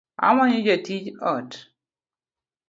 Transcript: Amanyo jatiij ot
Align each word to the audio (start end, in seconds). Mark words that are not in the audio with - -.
Amanyo 0.27 0.59
jatiij 0.67 1.05
ot 1.33 1.49